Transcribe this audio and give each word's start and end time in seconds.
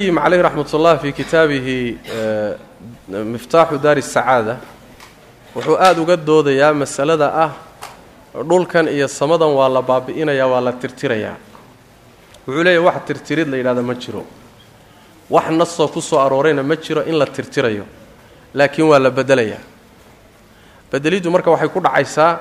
aleh 0.00 0.38
raxmat 0.42 0.72
ullah 0.74 0.94
fi 1.02 1.10
kitaabihi 1.12 1.98
miftaaxu 3.10 3.78
daari 3.82 4.00
sacaada 4.00 4.54
wuxuu 5.56 5.74
aada 5.74 6.00
uga 6.00 6.16
doodayaa 6.16 6.72
masalada 6.72 7.26
ah 7.44 7.50
dhulkan 8.48 8.86
iyo 8.86 9.08
samadan 9.08 9.50
waa 9.58 9.66
la 9.68 9.82
baabi'inayaa 9.82 10.46
waa 10.46 10.60
la 10.60 10.72
tirtirayaa. 10.72 11.34
Wuxuu 12.46 12.62
leeyahy 12.62 12.84
wax 12.86 12.94
tirtirid 13.10 13.48
la 13.48 13.56
yidhahda 13.56 13.82
ma 13.82 13.94
jiro. 13.94 14.22
Wax 15.30 15.50
nasoo 15.50 15.88
ku 15.88 16.00
soo 16.00 16.20
aroorayna 16.22 16.62
ma 16.62 16.76
jiro 16.76 17.02
in 17.02 17.18
la 17.18 17.26
tirtirayo. 17.26 17.82
Laakiin 18.54 18.86
waa 18.86 19.00
la 19.02 19.10
bedelayaa. 19.10 19.58
Bedeliddu 20.92 21.28
marka 21.30 21.50
waxay 21.50 21.68
ku 21.74 21.80
dhacaysaa 21.80 22.38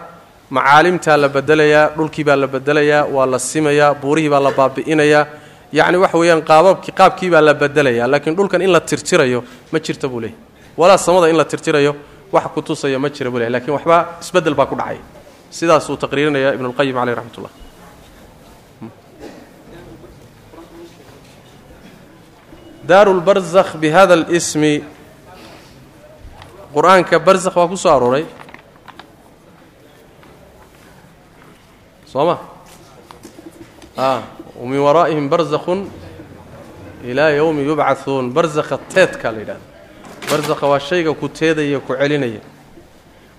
macaalimtaa 0.52 1.18
la 1.18 1.28
bedelayaa 1.30 1.90
dhulkii 1.98 2.24
baa 2.24 2.36
la 2.38 2.48
bedelayaa 2.48 3.06
waa 3.10 3.26
la 3.26 3.40
simayaa 3.40 3.96
buurihii 3.98 4.30
baa 4.30 4.46
la 4.46 4.52
baabi'inayaa 4.52 5.26
yacni 5.72 5.98
waxa 5.98 6.18
weeyaan 6.18 6.42
qaababki 6.42 6.92
qaabkii 6.92 7.30
baa 7.34 7.42
la 7.42 7.54
bedelayaa 7.54 8.08
laakiin 8.12 8.36
dhulkan 8.36 8.62
in 8.62 8.72
la 8.72 8.80
tirtirayo 8.80 9.44
ma 9.72 9.80
jirta 9.80 10.08
buu 10.08 10.20
leeyahy 10.22 10.38
walaa 10.78 10.98
samada 10.98 11.28
in 11.30 11.38
la 11.38 11.46
tirtirayo 11.46 11.96
wax 12.32 12.44
ku 12.54 12.62
tusaya 12.62 13.00
ma 13.00 13.10
jira 13.10 13.30
buu 13.32 13.40
leeyahy 13.40 13.54
laakiin 13.54 13.74
waxbaa 13.74 14.02
isbeddel 14.22 14.56
baa 14.56 14.66
ku 14.66 14.76
dhacay. 14.76 15.00
Sidaasuu 15.50 15.98
taqriirinaya 15.98 16.54
ibnu 16.56 16.68
lqayim 16.72 16.96
caleyh 16.96 17.16
raxmat 17.16 17.38
ullah 17.38 17.54
daaru 22.88 23.14
lbarzakh 23.20 23.76
bi 23.82 23.90
hada 23.90 24.14
alismi. 24.14 24.84
Qur'aanka 26.74 27.20
barzakh 27.20 27.56
waa 27.56 27.68
ku 27.68 27.76
soo 27.76 27.92
arooray. 27.92 28.26
Soo 32.06 32.26
ma? 32.26 32.38
A 33.98 34.22
wamin 34.60 34.80
waraa'ihim 34.80 35.30
barzakhun 35.30 35.80
ilaa 37.06 37.30
yowmi 37.30 37.64
yubcahuun 37.70 38.32
barzakha 38.34 38.78
teedka 38.94 39.32
la 39.32 39.40
yidhahda 39.40 39.66
barzakha 40.32 40.66
waa 40.68 40.80
shayga 40.80 41.14
ku 41.14 41.28
teedaya 41.30 41.80
ku 41.80 41.94
celinaya 41.94 42.42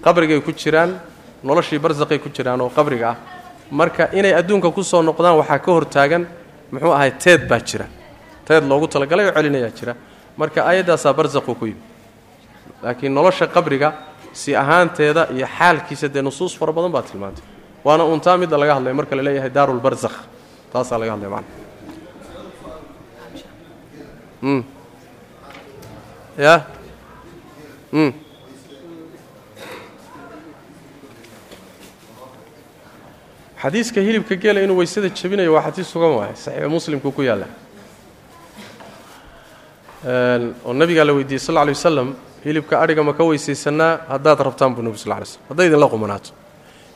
qabrigay 0.05 0.41
ku 0.41 0.53
jiraan 0.53 1.01
noloshii 1.45 1.79
barzakhay 1.79 2.19
ku 2.19 2.29
jiraan 2.29 2.61
oo 2.61 2.71
qabriga 2.71 3.11
ah 3.11 3.17
marka 3.71 4.09
inay 4.13 4.33
adduunka 4.35 4.71
ku 4.71 4.83
soo 4.83 5.03
noqdaan 5.03 5.37
waxaa 5.41 5.59
ka 5.59 5.71
hortaagan 5.73 6.27
muxuu 6.73 6.93
ahay 6.93 7.11
teed 7.19 7.49
baa 7.49 7.61
jira 7.61 7.87
teed 8.47 8.65
loogu 8.65 8.87
talagalay 8.89 9.27
oo 9.29 9.71
jira 9.79 9.95
marka 10.37 10.63
aayaddaasaa 10.65 11.13
barzakhu 11.13 11.55
ku 11.55 11.67
yimi 11.67 11.83
laakiin 12.83 13.13
nolosha 13.13 13.47
qabriga 13.47 13.93
si 14.33 14.55
ahaanteeda 14.55 15.29
iyo 15.35 15.47
xaalkiisa 15.47 16.09
dee 16.09 16.23
nusuus 16.23 16.55
fara 16.59 16.73
badan 16.73 16.93
baa 16.93 17.03
tilmaantay 17.03 17.43
waana 17.85 18.05
untaa 18.05 18.37
midda 18.39 18.57
laga 18.59 18.75
hadlaya 18.79 18.95
marka 18.95 19.17
la 19.17 19.23
leeyahay 19.23 19.51
daarulbarzakh 19.51 20.38
taasaa 20.73 20.99
laga 21.01 21.13
hadlaya 21.13 21.31
macana 21.31 21.49
m 24.43 24.63
ya 26.39 26.55
m 27.93 28.13
xadiiska 33.63 34.01
hilibka 34.01 34.35
geela 34.37 34.63
inuu 34.63 34.79
weysada 34.79 35.09
jebinayo 35.09 35.53
waa 35.55 35.63
xadiis 35.67 35.91
sugan 35.93 36.13
waaye 36.19 36.35
saxiixu 36.37 36.71
muslimku 36.71 37.13
ku 37.13 37.23
yaalla. 37.23 37.47
Oo 40.65 40.73
nabigaa 40.73 41.05
la 41.05 41.13
weydiiyey 41.13 41.43
sal 41.43 41.59
alay 41.59 41.75
wasalam 41.75 42.15
hilibka 42.45 42.79
adhiga 42.81 43.03
ma 43.03 43.13
ka 43.13 43.25
weysaysanaa 43.25 43.99
haddaad 44.09 44.39
rabtaan 44.47 44.75
buu 44.75 44.83
nebi 44.83 44.99
sal 44.99 45.19
ly 45.19 45.27
slm 45.27 45.43
hadday 45.51 45.67
idinla 45.67 45.89
qumanaato. 45.91 46.31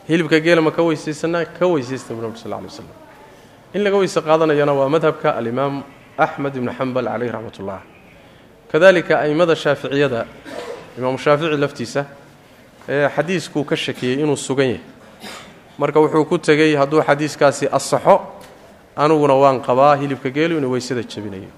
Hilibka 0.09 0.41
geela 0.41 0.63
ma 0.63 0.71
ka 0.71 0.83
weysaysanaa 0.83 1.45
ka 1.59 1.67
weysaysta 1.67 2.15
buu 2.15 2.23
nebi 2.23 2.39
sal 2.39 2.51
ly 2.55 2.63
waslam 2.63 3.02
in 3.75 3.83
laga 3.85 3.97
weyse 3.97 4.21
qaadanayana 4.21 4.73
waa 4.73 4.89
madhabka 4.89 5.37
alimaam 5.37 5.83
axmed 6.19 6.57
ibnu 6.57 6.73
xambal 6.79 7.05
caleyh 7.07 7.31
raxmat 7.33 7.59
ullah 7.61 7.81
kadalika 8.73 9.15
a'immada 9.21 9.55
shaaficiyada 9.57 10.27
imaamu 10.99 11.19
shaafici 11.19 11.57
laftiisa 11.57 12.05
ee 12.89 13.09
xadiiskuu 13.17 13.65
ka 13.65 13.77
shakiyey 13.77 14.21
inuu 14.23 14.37
sugan 14.37 14.67
yahay. 14.67 14.81
Marka 15.79 16.01
wuxuu 16.01 16.25
ku 16.25 16.39
tegey 16.39 16.75
hadduu 16.77 17.03
xadiiskaasi 17.03 17.69
asaxo 17.73 18.21
aniguna 18.97 19.35
waan 19.35 19.61
qabaa 19.63 19.97
hilibka 19.97 20.31
geelu 20.31 20.59
inuu 20.59 20.73
weysada 20.73 21.03
jebinayo. 21.03 21.49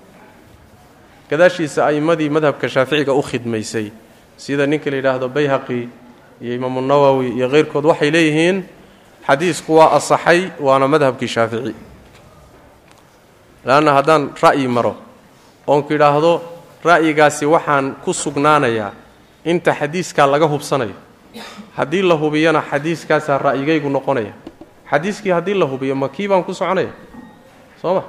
Gadaashiisa 1.31 1.87
a'immadii 1.87 2.29
madhabka 2.31 2.69
shaaficiga 2.69 3.13
u 3.13 3.23
khidmaysay 3.23 3.91
sida 4.37 4.67
ninka 4.67 4.91
la 4.91 4.97
yidhaahdo 4.97 5.29
bayhaqi 5.29 5.89
iyo 6.43 6.55
imaamu 6.55 6.81
nawowi 6.81 7.29
iyo 7.37 7.49
keyrkood 7.49 7.85
waxay 7.85 8.11
leeyihiin 8.11 8.63
xadiisku 9.27 9.75
waa 9.77 9.91
asaxay 9.99 10.51
waana 10.61 10.89
madhabkii 10.89 11.29
shaafici 11.29 11.75
leanna 13.65 13.93
haddaan 13.95 14.31
ra'yi 14.43 14.69
maro 14.69 14.97
oonku 15.67 15.93
idhaahdo 15.95 16.33
ra'yigaasi 16.85 17.47
waxaan 17.47 17.95
ku 18.05 18.13
sugnaanayaa 18.13 18.93
inta 19.45 19.73
xadiiskaa 19.75 20.27
laga 20.27 20.47
hubsanayo. 20.49 20.95
Haddii 21.77 22.03
la 22.03 22.15
hubiyana 22.15 22.63
xadiiskaasaa 22.71 23.39
ra'yigaygu 23.39 23.89
noqonaya. 23.91 24.33
Xadiiskii 24.91 25.33
haddii 25.33 25.55
la 25.55 25.67
hubiyo 25.67 25.95
ma 25.95 26.09
kii 26.09 26.29
baan 26.29 26.45
ku 26.45 26.55
soconaya? 26.55 26.93
Soo 27.83 27.95
ma? 27.95 28.03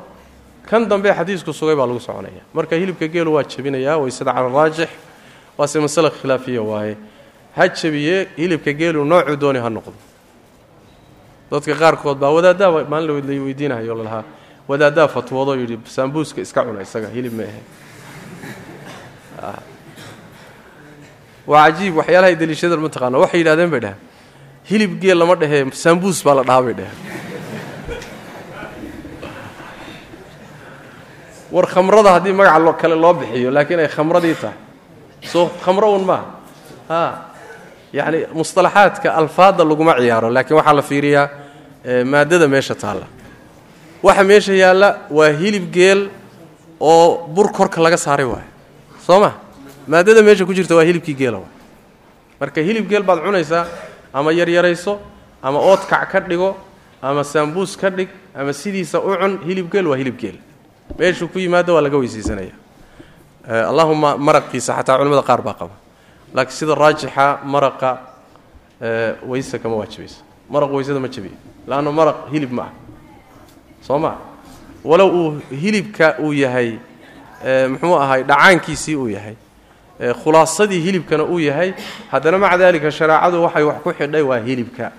Kan 0.69 0.87
dambe 0.89 1.09
xadiisku 1.13 1.53
sugay 1.53 1.75
baa 1.75 1.87
lagu 1.87 1.99
soconaya. 1.99 2.43
Marka 2.53 2.75
hilibka 2.75 3.07
geelu 3.07 3.33
waa 3.33 3.43
jebinayaa 3.43 3.97
waysada 3.97 4.33
cala 4.33 4.49
raajix 4.49 4.89
waase 5.57 5.79
masale 5.79 6.09
khilaafiya 6.09 6.61
waaye. 6.61 6.97
Ha 7.55 7.67
jebiye 7.69 8.27
hilibka 8.37 8.73
geelu 8.73 9.05
noocuu 9.05 9.35
dooni 9.35 9.59
ha 9.59 9.69
noqdo. 9.69 9.93
Dadka 11.51 11.73
qaarkood 11.75 12.17
baa 12.17 12.29
wadaaddaa 12.31 12.83
maalin 12.89 13.07
la 13.27 13.43
weydiinahayo 13.43 13.95
lalahaa 13.95 14.23
wadaaddaa 14.67 15.07
fatwoodoo 15.07 15.55
yidhi 15.61 15.77
saambuuska 15.95 16.41
iska 16.41 16.63
cuna 16.65 16.81
isaga 16.81 17.07
hilib 17.15 17.33
ma 17.37 17.43
ahe 17.43 17.61
waa 21.47 21.65
cajiib 21.69 21.93
waxyaalahay 21.99 22.35
daliishada 22.35 22.77
ma 22.77 22.89
taqaana 22.89 23.17
waxay 23.23 23.39
yidhahdeen 23.41 23.69
bay 23.73 23.79
dhaheen 23.85 23.99
hilib 24.69 24.91
geel 25.01 25.17
lama 25.19 25.35
dhehee 25.41 25.63
saambuus 25.83 26.23
baa 26.25 26.35
la 26.39 26.43
dhahaa 26.43 26.63
bay 26.67 26.73
dheheen 26.73 26.97
war 31.51 31.65
khamrada 31.73 32.09
haddii 32.15 32.33
magaca 32.33 32.73
kale 32.81 32.95
loo 33.03 33.13
bixiyo 33.13 33.51
laakiin 33.51 33.79
ay 33.79 33.87
khamradii 33.87 34.35
tahay. 34.41 34.57
Soo 35.31 35.49
khamro 35.63 35.87
un 35.95 36.03
maaha 36.05 36.25
a 36.89 37.01
yacni 37.93 38.19
musطalaxaadka 38.33 39.09
alfaadda 39.21 39.63
laguma 39.69 39.93
ciyaaro 40.01 40.29
laakiin 40.35 40.57
waxaa 40.59 40.73
la 40.73 40.81
fiiriyaa 40.81 41.29
maadada 42.11 42.47
meesha 42.47 42.75
taalla 42.75 43.07
waxa 44.05 44.23
meesha 44.29 44.53
yaalla 44.63 44.89
waa 45.17 45.31
hilib 45.41 45.65
geel 45.75 46.01
oo 46.79 47.27
bur 47.35 47.47
korka 47.57 47.81
laga 47.85 47.97
saaray 48.05 48.25
waayo 48.33 48.49
soo 49.05 49.19
ma? 49.23 49.31
Maadada 49.87 50.21
meesha 50.27 50.45
ku 50.45 50.53
jirta 50.53 50.75
waa 50.75 50.83
hilibkii 50.89 51.15
geela 51.21 51.37
waay 51.43 51.53
marka 52.39 52.59
hilib 52.67 52.85
geel 52.89 53.03
baad 53.03 53.19
cunaysaa 53.25 53.65
ama 54.13 54.29
yaryarayso 54.39 54.99
ama 55.43 55.59
oodkac 55.59 56.09
ka 56.11 56.19
dhigo 56.19 56.49
ama 57.01 57.23
saambuus 57.23 57.77
ka 57.77 57.89
dhig 57.89 58.09
ama 58.35 58.53
sidiisa 58.53 58.99
u 58.99 59.15
cun 59.21 59.33
hilib 59.47 59.71
geel 59.71 59.87
waa 59.87 59.97
hilib 59.97 60.17
geel. 60.17 60.37
Meeshuu 60.99 61.27
ku 61.27 61.39
yimaado 61.39 61.73
waa 61.75 61.81
laga 61.81 61.97
weysaysanaya 61.97 62.53
allahuma 63.69 64.17
maraqiisa 64.17 64.73
xataa 64.77 64.97
culimada 64.99 65.21
qaar 65.29 65.41
baa 65.41 65.53
qaba. 65.59 65.75
Laakiin 66.33 66.57
sida 66.57 66.75
raajixa 66.75 67.25
maraqa 67.45 67.89
weyse 69.29 69.59
kama 69.59 69.75
waajibayso 69.81 70.19
maraq 70.49 70.69
weysada 70.73 70.99
ma 70.99 71.07
jabiyo 71.07 71.37
laanna 71.67 71.91
maraq 71.91 72.17
hilib 72.33 72.51
ma 72.51 72.63
ah 72.63 72.71
soo 73.87 73.99
walow 74.85 75.09
uu 75.09 75.41
hilibka 75.61 76.15
uu 76.19 76.33
yahay 76.33 76.77
muxuu 77.69 77.95
ahay 77.99 78.23
dhacaankiisii 78.23 78.95
uu 78.95 79.07
yahay. 79.09 79.35
Khulaasadii 80.23 80.81
hilibkana 80.81 81.23
uu 81.23 81.39
yahay. 81.39 81.73
Haddana 82.11 82.37
maca 82.37 82.57
daalika 82.57 82.91
shareecadu 82.91 83.43
waxay 83.43 83.63
wax 83.63 83.77
ku 83.83 83.93
xidhay 83.93 84.21
waa 84.21 84.39
hilibka. 84.39 84.91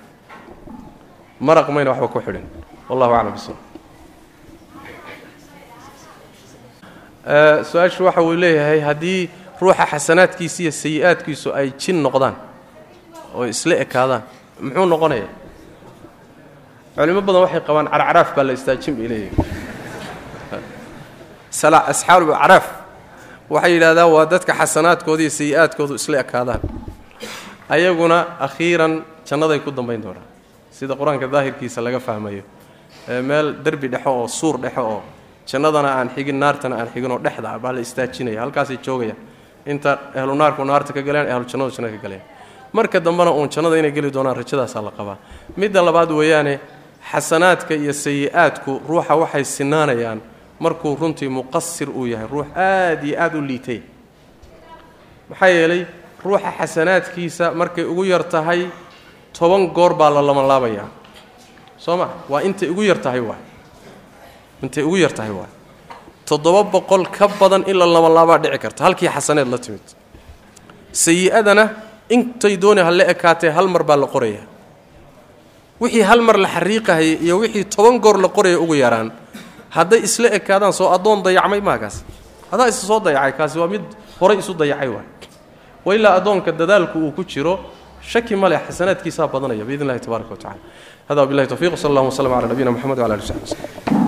Maraq 1.40 1.68
mayna 1.68 1.90
waxba 1.90 2.08
ku 2.08 2.20
xidhin. 2.20 2.46
Wallahu 2.88 3.14
aclam 3.14 3.32
bisala 3.32 3.58
su'aashu 7.70 8.04
waxa 8.04 8.22
uu 8.22 8.34
leeyahay 8.34 8.80
haddii 8.80 9.28
ruuxa 9.60 9.86
xasanaadkiisa 9.86 10.62
iyo 10.62 10.72
sayi-aadkiisu 10.72 11.54
ay 11.54 11.70
jin 11.78 12.02
noqdaan 12.02 12.34
oo 13.34 13.44
isla 13.46 13.74
ekaadaan 13.84 14.22
muxuu 14.60 14.86
noqonayaa 14.86 15.45
culimo 16.96 17.20
badan 17.26 17.42
waxay 17.44 17.60
qabaan 17.68 17.86
carcaraaf 17.92 18.28
baa 18.36 18.44
la 18.48 18.52
istaajin 18.58 18.94
bay 18.98 19.08
leeyahay 19.12 19.32
asxaabu 21.92 22.32
acraaf 22.44 22.66
waxay 23.54 23.72
yidhahdaan 23.76 24.10
waa 24.14 24.26
dadka 24.32 24.52
xasanaadkooda 24.60 25.22
iyo 25.24 25.30
sayi-aadkoodu 25.38 25.94
isla 26.00 26.16
ekaadaan. 26.24 26.60
Ayaguna 27.74 28.18
akhiiran 28.46 28.92
jannaday 29.28 29.58
ku 29.64 29.70
dambayn 29.70 30.00
doonaan 30.04 30.26
sida 30.70 30.94
qur'aanka 31.00 31.26
daahirkiisa 31.34 31.80
laga 31.86 32.00
fahmayo. 32.00 32.42
Meel 33.28 33.46
derbi 33.64 33.88
dhexo 33.88 34.10
oo 34.10 34.28
suur 34.28 34.56
dhexo 34.58 34.82
oo 34.82 35.02
jannadana 35.50 35.88
aan 35.98 36.08
xigin 36.14 36.38
naartana 36.38 36.76
aan 36.80 36.88
xigin 36.94 37.10
oo 37.10 37.18
dhexda 37.18 37.48
ah 37.54 37.58
baa 37.58 37.72
la 37.72 37.80
istaajinaya 37.80 38.40
halkaasay 38.40 38.78
joogayaan. 38.86 39.18
Inta 39.66 39.90
ehlu 40.14 40.34
naarku 40.34 40.64
naarta 40.64 40.92
ka 40.92 41.00
galeen 41.02 41.26
ehlu 41.32 41.44
jannadu 41.50 41.70
jannada 41.76 41.96
ka 41.96 42.02
galeen. 42.02 42.22
Marka 42.72 43.00
dambena 43.00 43.30
uun 43.30 43.48
jannada 43.48 43.76
inay 43.78 43.92
geli 43.92 44.10
doonaan 44.10 44.36
rajadaasaa 44.36 44.82
la 44.82 44.90
qabaa. 44.90 45.16
Midda 45.56 45.82
labaad 45.82 46.10
weeyaane 46.10 46.60
xasanaadka 47.12 47.74
iyo 47.74 47.92
sayi-aadku 47.92 48.72
ruuxa 48.88 49.14
waxay 49.22 49.44
sinaanayaan 49.44 50.20
markuu 50.60 50.96
runtii 51.00 51.28
muqasir 51.28 51.88
uu 51.90 52.06
yahay 52.06 52.26
ruux 52.32 52.46
aad 52.56 53.04
iyo 53.04 53.16
aad 53.24 53.34
u 53.34 53.40
liitay. 53.48 53.80
Maxaa 55.30 55.48
yeelay 55.56 55.82
ruuxa 56.24 56.50
xasanaadkiisa 56.58 57.44
markay 57.60 57.84
ugu 57.84 58.04
yar 58.04 58.24
tahay 58.24 58.60
toban 59.38 59.62
goor 59.76 59.94
baa 59.94 60.10
la 60.10 60.22
lamalaabayaa 60.28 60.88
soo 61.84 61.96
ma? 61.96 62.08
Waa 62.28 62.40
intay 62.42 62.68
ugu 62.70 62.82
yar 62.82 62.98
tahay 62.98 63.20
waay. 63.20 63.42
Intay 64.62 64.82
ugu 64.84 64.96
yar 64.96 65.12
tahay 65.12 65.30
waay. 65.30 65.50
Toddoba 66.28 66.62
boqol 66.64 67.06
ka 67.16 67.28
badan 67.28 67.62
in 67.70 67.76
la 67.78 67.86
lamalaabaa 67.86 68.38
dhici 68.42 68.58
karta. 68.58 68.84
Halkii 68.84 69.08
xasaneed 69.08 69.46
la 69.48 69.58
timid. 69.58 69.84
Sayi-adana 70.92 71.64
intay 72.10 72.56
dooni 72.56 72.80
ha 72.82 72.90
la 72.90 73.04
ekaatee 73.12 73.50
hal 73.50 73.68
mar 73.68 73.82
baa 73.84 73.96
la 73.96 74.06
qoraya 74.06 74.42
wixii 75.80 76.02
hal 76.02 76.20
mar 76.20 76.36
la 76.38 76.48
xariiqahayay 76.48 77.18
iyo 77.26 77.38
wixii 77.42 77.64
toban 77.64 77.98
goor 78.04 78.18
la 78.24 78.28
qoraya 78.28 78.58
ugu 78.64 78.74
yaraan 78.74 79.08
hadday 79.76 80.00
isla 80.08 80.28
ekaadaan 80.38 80.72
soo 80.72 80.88
addoon 80.96 81.22
dayacmay 81.26 81.60
maa 81.60 81.78
kaas 81.78 81.96
hadaa 82.50 82.68
isa 82.72 82.86
soo 82.86 83.00
dayacay 83.00 83.32
kaasi 83.38 83.58
waa 83.58 83.68
mid 83.68 83.82
horay 84.20 84.38
isu 84.38 84.54
dayacay 84.54 84.88
waay. 84.88 85.06
Wa 85.86 85.94
ilaa 85.94 86.14
addoonka 86.18 86.52
dadaalku 86.52 86.98
uu 86.98 87.12
ku 87.12 87.22
jiro 87.24 87.54
shaki 88.00 88.36
male 88.36 88.56
xasanaadkiisaa 88.66 89.28
badanaya 89.28 89.64
biidn 89.64 89.82
illahi 89.84 90.00
tabaaraka 90.00 90.30
wa 90.30 90.36
tacala 90.36 90.60
hada 91.08 91.20
wabillahi 91.22 91.48
tawfiq 91.48 91.76
sal 91.78 91.90
allahuma 91.90 92.10
w 92.10 92.16
sllam 92.18 92.32
cala 92.32 92.48
nabiyina 92.48 92.70
mxamed 92.74 92.98
wala 92.98 93.14
ali 93.14 93.22
saxbi 93.22 93.46
wslm 93.46 94.05